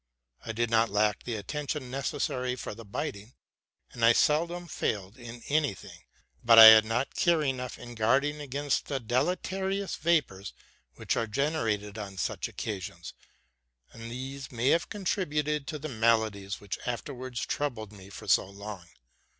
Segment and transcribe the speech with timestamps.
[0.43, 3.35] I did not lack the attention necessary for the biting,
[3.91, 6.05] and I seldom failed in any thing;
[6.43, 10.53] but I had not care enough in guarding against the deleterious vapors
[10.95, 13.13] which are gener rated on such occasions,
[13.93, 18.79] and these may have contributed to the maladies which afterwards troubled me for a long
[18.79, 18.87] time.